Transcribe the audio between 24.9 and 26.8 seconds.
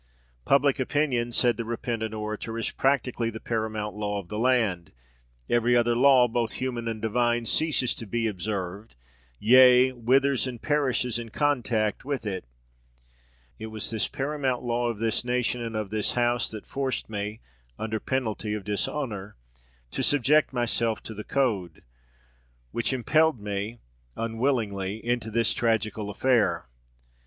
into this tragical affair.